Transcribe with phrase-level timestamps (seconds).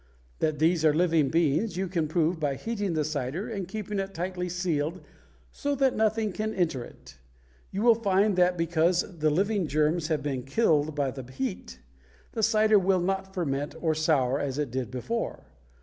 [0.39, 4.15] That these are living beings you can prove by heating the cider and keeping it
[4.15, 4.99] tightly sealed
[5.51, 7.19] so that nothing can enter it.
[7.69, 11.77] You will find that because the living germs have been killed by the heat,
[12.31, 15.45] the cider will not ferment or sour as it did before.